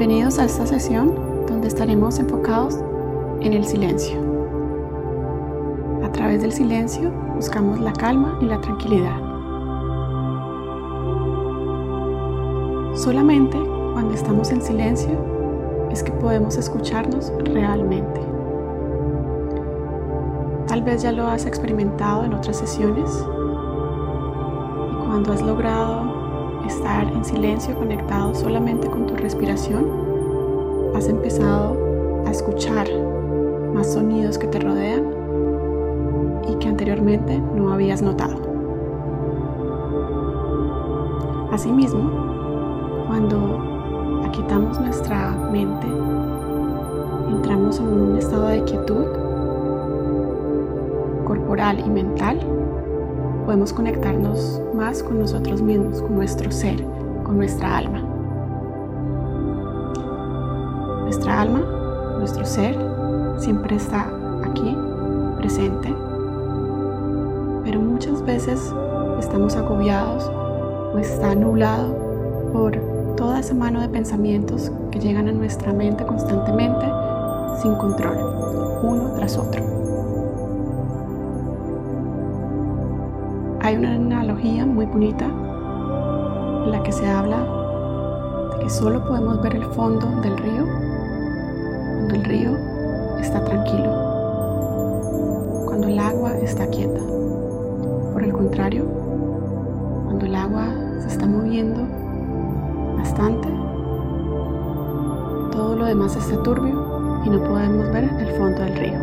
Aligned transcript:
Bienvenidos 0.00 0.38
a 0.38 0.46
esta 0.46 0.64
sesión 0.64 1.14
donde 1.46 1.68
estaremos 1.68 2.18
enfocados 2.18 2.78
en 3.42 3.52
el 3.52 3.66
silencio. 3.66 4.18
A 6.02 6.10
través 6.10 6.40
del 6.40 6.52
silencio 6.52 7.10
buscamos 7.34 7.78
la 7.78 7.92
calma 7.92 8.38
y 8.40 8.46
la 8.46 8.58
tranquilidad. 8.62 9.18
Solamente 12.94 13.58
cuando 13.92 14.14
estamos 14.14 14.50
en 14.50 14.62
silencio 14.62 15.18
es 15.90 16.02
que 16.02 16.12
podemos 16.12 16.56
escucharnos 16.56 17.30
realmente. 17.44 18.22
Tal 20.66 20.80
vez 20.80 21.02
ya 21.02 21.12
lo 21.12 21.26
has 21.26 21.44
experimentado 21.44 22.24
en 22.24 22.32
otras 22.32 22.56
sesiones 22.56 23.22
y 24.92 25.06
cuando 25.06 25.34
has 25.34 25.42
logrado 25.42 25.99
estar 26.70 27.12
en 27.12 27.24
silencio 27.24 27.74
conectado 27.74 28.34
solamente 28.34 28.88
con 28.88 29.06
tu 29.06 29.16
respiración, 29.16 29.86
has 30.94 31.08
empezado 31.08 31.76
a 32.26 32.30
escuchar 32.30 32.86
más 33.74 33.92
sonidos 33.92 34.38
que 34.38 34.46
te 34.46 34.60
rodean 34.60 35.04
y 36.48 36.54
que 36.56 36.68
anteriormente 36.68 37.38
no 37.54 37.72
habías 37.72 38.02
notado. 38.02 38.36
Asimismo, 41.50 43.04
cuando 43.08 44.28
quitamos 44.32 44.80
nuestra 44.80 45.32
mente, 45.50 45.88
entramos 47.28 47.80
en 47.80 47.86
un 47.86 48.16
estado 48.16 48.46
de 48.46 48.62
quietud 48.62 49.06
corporal 51.24 51.80
y 51.84 51.90
mental 51.90 52.38
podemos 53.44 53.72
conectarnos 53.72 54.60
más 54.74 55.02
con 55.02 55.18
nosotros 55.18 55.62
mismos, 55.62 56.02
con 56.02 56.16
nuestro 56.16 56.50
ser, 56.50 56.84
con 57.24 57.36
nuestra 57.36 57.78
alma. 57.78 58.00
Nuestra 61.02 61.40
alma, 61.40 61.60
nuestro 62.18 62.44
ser, 62.44 62.76
siempre 63.38 63.76
está 63.76 64.10
aquí, 64.44 64.76
presente, 65.38 65.94
pero 67.64 67.80
muchas 67.80 68.22
veces 68.24 68.72
estamos 69.18 69.56
agobiados 69.56 70.30
o 70.94 70.98
está 70.98 71.34
nublado 71.34 71.94
por 72.52 72.76
toda 73.16 73.40
esa 73.40 73.54
mano 73.54 73.80
de 73.80 73.88
pensamientos 73.88 74.70
que 74.90 74.98
llegan 74.98 75.28
a 75.28 75.32
nuestra 75.32 75.72
mente 75.72 76.04
constantemente 76.04 76.86
sin 77.60 77.74
control, 77.76 78.16
uno 78.82 79.12
tras 79.16 79.36
otro. 79.36 79.99
Hay 83.70 83.76
una 83.76 83.94
analogía 83.94 84.66
muy 84.66 84.84
bonita 84.84 85.26
en 85.26 86.72
la 86.72 86.82
que 86.82 86.90
se 86.90 87.06
habla 87.06 87.38
de 88.50 88.64
que 88.64 88.68
solo 88.68 89.06
podemos 89.06 89.40
ver 89.42 89.54
el 89.54 89.64
fondo 89.66 90.08
del 90.22 90.36
río 90.38 90.66
cuando 90.66 92.14
el 92.16 92.24
río 92.24 92.56
está 93.20 93.44
tranquilo, 93.44 93.92
cuando 95.66 95.86
el 95.86 96.00
agua 96.00 96.36
está 96.38 96.66
quieta. 96.66 96.98
Por 98.12 98.24
el 98.24 98.32
contrario, 98.32 98.86
cuando 100.06 100.26
el 100.26 100.34
agua 100.34 100.66
se 101.02 101.06
está 101.06 101.28
moviendo 101.28 101.86
bastante, 102.96 103.46
todo 105.52 105.76
lo 105.76 105.84
demás 105.84 106.16
está 106.16 106.42
turbio 106.42 107.22
y 107.24 107.30
no 107.30 107.38
podemos 107.44 107.92
ver 107.92 108.10
el 108.18 108.30
fondo 108.36 108.62
del 108.62 108.76
río. 108.76 108.98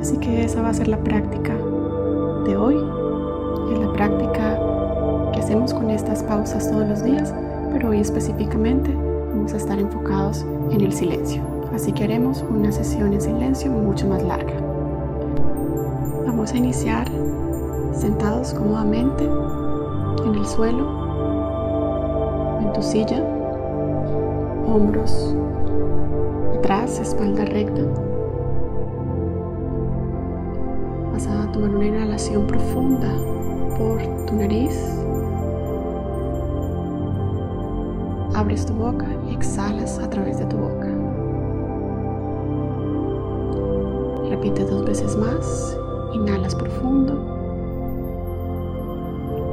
Así 0.00 0.16
que 0.16 0.44
esa 0.44 0.60
va 0.60 0.70
a 0.70 0.74
ser 0.74 0.88
la 0.88 0.98
práctica 0.98 1.54
de 2.44 2.56
hoy, 2.56 2.76
en 2.76 3.86
la 3.86 3.92
práctica 3.92 4.58
que 5.32 5.40
hacemos 5.40 5.72
con 5.72 5.90
estas 5.90 6.22
pausas 6.22 6.70
todos 6.70 6.88
los 6.88 7.02
días, 7.02 7.34
pero 7.72 7.90
hoy 7.90 8.00
específicamente 8.00 8.94
vamos 9.28 9.54
a 9.54 9.56
estar 9.56 9.78
enfocados 9.78 10.44
en 10.70 10.80
el 10.80 10.92
silencio. 10.92 11.42
Así 11.74 11.92
que 11.92 12.04
haremos 12.04 12.44
una 12.48 12.70
sesión 12.72 13.12
en 13.12 13.20
silencio 13.20 13.70
mucho 13.70 14.06
más 14.06 14.22
larga. 14.22 14.54
Vamos 16.26 16.52
a 16.52 16.56
iniciar 16.56 17.08
sentados 17.94 18.52
cómodamente 18.54 19.24
en 19.24 20.34
el 20.34 20.46
suelo 20.46 21.02
en 22.60 22.72
tu 22.72 22.82
silla, 22.82 23.22
hombros 24.66 25.34
atrás, 26.58 26.98
espalda 27.00 27.44
recta. 27.44 27.82
Tomar 31.52 31.74
una 31.74 31.86
inhalación 31.86 32.46
profunda 32.46 33.12
por 33.76 34.00
tu 34.26 34.34
nariz. 34.34 34.74
Abres 38.34 38.64
tu 38.64 38.72
boca 38.72 39.06
y 39.28 39.34
exhalas 39.34 39.98
a 39.98 40.08
través 40.08 40.38
de 40.38 40.46
tu 40.46 40.56
boca. 40.56 40.88
Repite 44.30 44.64
dos 44.64 44.84
veces 44.86 45.16
más. 45.16 45.76
Inhalas 46.14 46.54
profundo. 46.54 47.18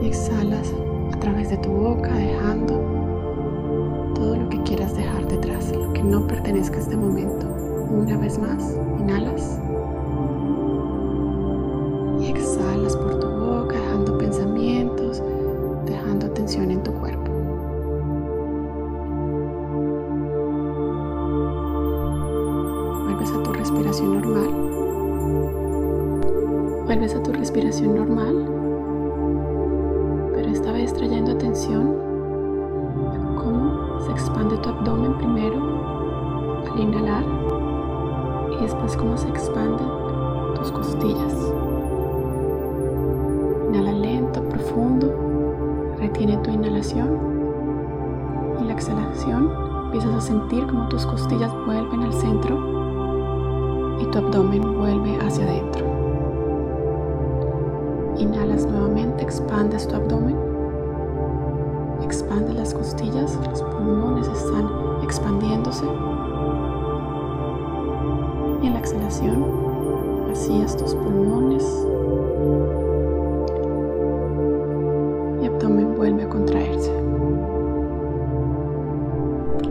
Y 0.00 0.06
exhalas 0.06 0.72
a 1.12 1.18
través 1.18 1.50
de 1.50 1.56
tu 1.58 1.70
boca 1.70 2.12
dejando 2.12 2.74
todo 4.14 4.36
lo 4.36 4.48
que 4.48 4.62
quieras 4.62 4.96
dejar 4.96 5.26
detrás, 5.26 5.74
lo 5.74 5.92
que 5.92 6.02
no 6.04 6.26
pertenezca 6.26 6.76
a 6.76 6.80
este 6.80 6.96
momento. 6.96 7.46
Una 7.90 8.16
vez 8.16 8.38
más, 8.38 8.76
inhalas. 9.00 9.60
Pero 30.48 30.56
esta 30.56 30.72
vez 30.72 30.94
trayendo 30.94 31.32
atención 31.32 31.94
a 33.12 33.34
cómo 33.36 34.00
se 34.00 34.10
expande 34.12 34.56
tu 34.56 34.70
abdomen 34.70 35.12
primero 35.18 36.64
al 36.72 36.80
inhalar 36.80 37.22
y 38.52 38.62
después 38.62 38.96
cómo 38.96 39.18
se 39.18 39.28
expanden 39.28 39.86
tus 40.54 40.72
costillas. 40.72 41.34
Inhala 43.68 43.92
lento, 43.92 44.42
profundo. 44.44 45.14
Retiene 45.98 46.38
tu 46.38 46.50
inhalación 46.50 47.10
y 48.62 48.64
la 48.64 48.72
exhalación 48.72 49.52
empiezas 49.84 50.14
a 50.14 50.20
sentir 50.22 50.66
como 50.66 50.88
tus 50.88 51.04
costillas 51.04 51.52
vuelven 51.66 52.04
al 52.04 52.12
centro 52.14 52.56
y 54.00 54.06
tu 54.06 54.18
abdomen 54.18 54.78
vuelve 54.78 55.18
hacia 55.18 55.44
adentro. 55.44 55.97
Inhalas 58.18 58.66
nuevamente, 58.66 59.22
expandes 59.22 59.86
tu 59.86 59.94
abdomen, 59.94 60.36
expande 62.02 62.52
las 62.52 62.74
costillas, 62.74 63.38
los 63.48 63.62
pulmones 63.62 64.26
están 64.28 64.68
expandiéndose. 65.02 65.86
Y 68.62 68.66
en 68.66 68.74
la 68.74 68.80
exhalación 68.80 69.44
vacías 70.28 70.76
tus 70.76 70.94
pulmones. 70.94 71.64
Vuelve 75.98 76.22
a 76.22 76.28
contraerse. 76.28 76.92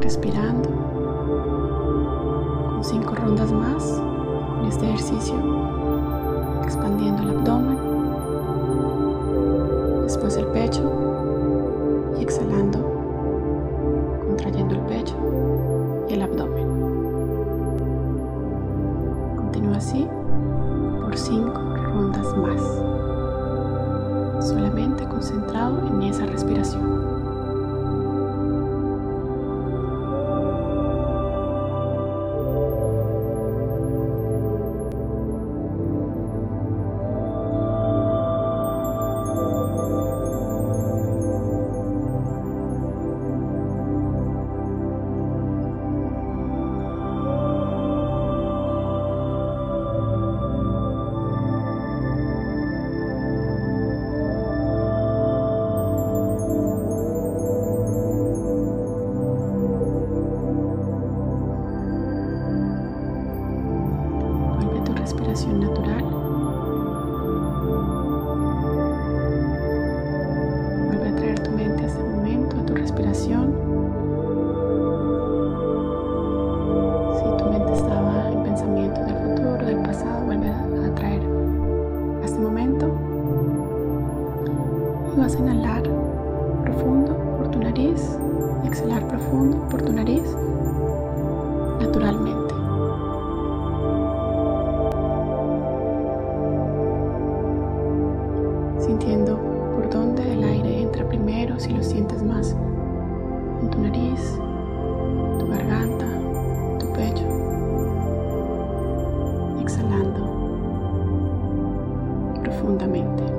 Respirando. 0.02 0.70
Con 2.70 2.84
cinco 2.84 3.16
rondas 3.16 3.52
más 3.54 4.04
en 4.60 4.66
este 4.66 4.86
ejercicio, 4.88 5.36
expandiendo 6.64 7.24
el 7.24 7.30
abdomen, 7.30 7.67
después 10.18 10.38
el 10.38 10.48
pecho 10.48 10.82
y 12.18 12.24
exhalando, 12.24 12.80
contrayendo 14.28 14.74
el 14.74 14.82
pecho 14.82 15.16
y 16.10 16.14
el 16.14 16.24
abdomen. 16.24 16.68
Continúa 19.36 19.78
así 19.78 20.08
por 21.02 21.16
cinco 21.16 21.62
rondas 21.94 22.36
más 22.36 22.62
solamente 24.44 25.08
concentrado 25.08 25.86
en 25.88 26.02
esa 26.02 26.26
respiración. 26.26 27.17
respiración 65.08 65.62
natural. 65.62 66.04
Vuelve 70.88 71.08
a 71.08 71.16
traer 71.16 71.40
tu 71.40 71.52
mente 71.52 71.84
a 71.84 71.88
este 71.88 72.04
momento, 72.04 72.58
a 72.60 72.66
tu 72.66 72.76
respiración. 72.76 73.54
Si 77.16 77.38
tu 77.38 77.50
mente 77.50 77.74
estaba 77.74 78.32
en 78.34 78.44
pensamientos 78.44 79.06
del 79.06 79.16
futuro, 79.16 79.66
del 79.66 79.82
pasado, 79.84 80.26
vuelve 80.26 80.50
a 80.50 80.96
traer 80.96 81.22
a 82.22 82.26
este 82.26 82.40
momento. 82.40 82.92
Y 85.16 85.20
vas 85.22 85.36
a 85.36 85.40
inhalar 85.40 85.84
profundo 86.66 87.16
por 87.38 87.52
tu 87.52 87.60
nariz, 87.60 88.20
exhalar 88.66 89.08
profundo 89.08 89.58
por 89.70 89.82
tu 89.84 89.94
nariz, 89.94 90.36
naturalmente. 91.80 92.57
profundamente. 112.68 113.37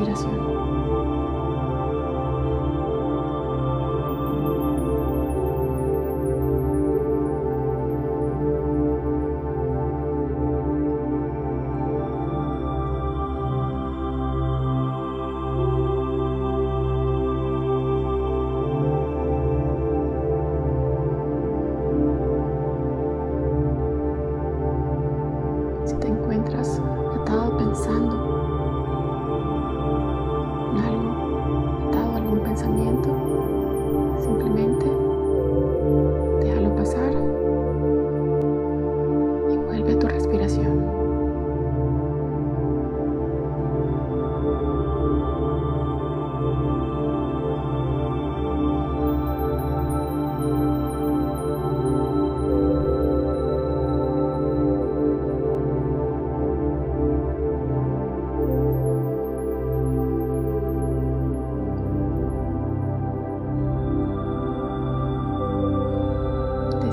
inspiración. 0.00 0.69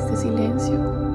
este 0.07 0.15
silencio. 0.15 1.06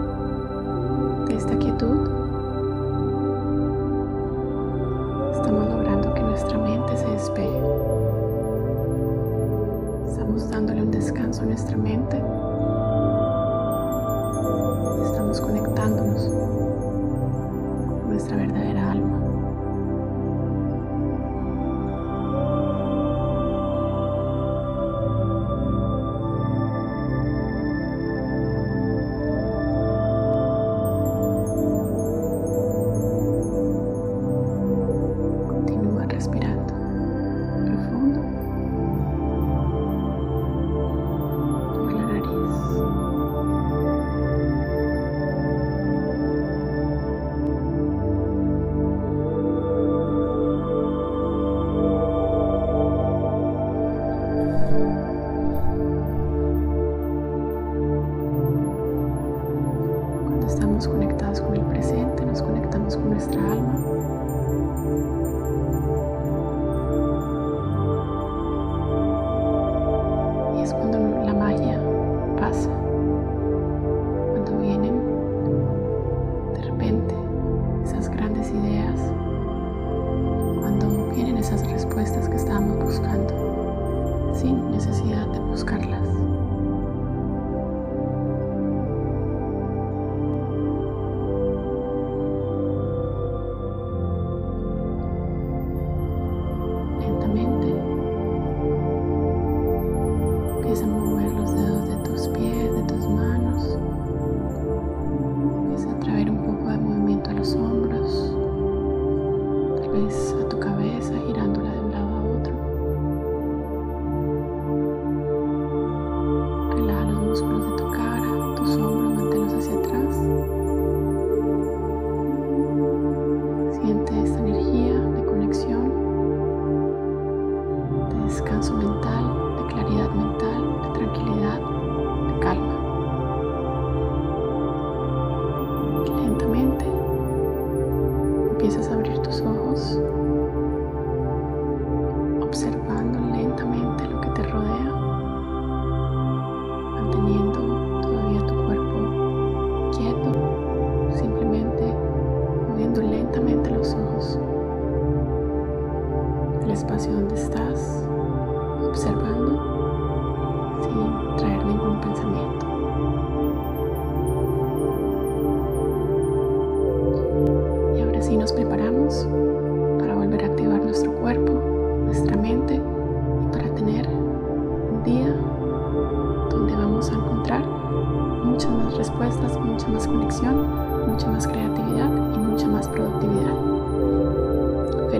Empiezas 138.62 138.92
a 138.92 138.94
abrir 138.94 139.18
tus 139.18 139.40
ojos, 139.40 139.98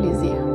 Eliezer. 0.02 0.51